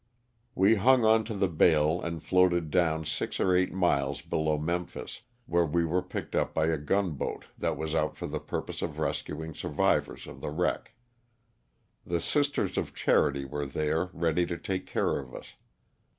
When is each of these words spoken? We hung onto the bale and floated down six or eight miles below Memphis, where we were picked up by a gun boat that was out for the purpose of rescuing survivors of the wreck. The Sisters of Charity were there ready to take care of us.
We 0.55 0.77
hung 0.77 1.05
onto 1.05 1.35
the 1.37 1.47
bale 1.47 2.01
and 2.01 2.23
floated 2.23 2.71
down 2.71 3.05
six 3.05 3.39
or 3.39 3.55
eight 3.55 3.71
miles 3.71 4.21
below 4.21 4.57
Memphis, 4.57 5.21
where 5.45 5.63
we 5.63 5.85
were 5.85 6.01
picked 6.01 6.33
up 6.33 6.55
by 6.55 6.65
a 6.69 6.77
gun 6.79 7.11
boat 7.11 7.45
that 7.59 7.77
was 7.77 7.93
out 7.93 8.17
for 8.17 8.25
the 8.25 8.39
purpose 8.39 8.81
of 8.81 8.97
rescuing 8.97 9.53
survivors 9.53 10.25
of 10.25 10.41
the 10.41 10.49
wreck. 10.49 10.95
The 12.03 12.19
Sisters 12.19 12.79
of 12.79 12.95
Charity 12.95 13.45
were 13.45 13.67
there 13.67 14.09
ready 14.11 14.47
to 14.47 14.57
take 14.57 14.87
care 14.87 15.19
of 15.19 15.35
us. 15.35 15.53